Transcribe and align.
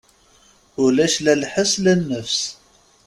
Ulac 0.83 1.15
la 1.23 1.33
lḥes 1.41 1.73
la 1.83 1.93
nnefs. 1.99 2.39